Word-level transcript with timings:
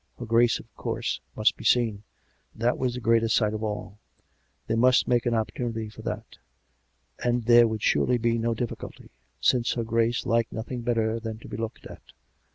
Her 0.17 0.25
Grace, 0.25 0.57
of 0.57 0.73
course, 0.75 1.21
must 1.35 1.55
be 1.57 1.63
seen; 1.63 2.01
that 2.55 2.79
was 2.79 2.95
the 2.95 2.99
greatest 2.99 3.35
sight 3.35 3.53
of 3.53 3.61
all. 3.63 3.99
They 4.65 4.73
miist 4.73 5.07
make 5.07 5.27
an 5.27 5.35
opportunity 5.35 5.89
for 5.89 6.01
that; 6.01 6.39
and 7.23 7.45
there 7.45 7.67
would 7.67 7.83
surely 7.83 8.17
be 8.17 8.39
no 8.39 8.55
difficulty, 8.55 9.11
since 9.39 9.73
her 9.73 9.83
Grace 9.83 10.25
liked 10.25 10.51
nothing 10.53 10.81
better 10.81 11.19
than 11.19 11.37
to 11.37 11.47
be 11.47 11.55
looked 11.55 11.85
at. 11.85 12.01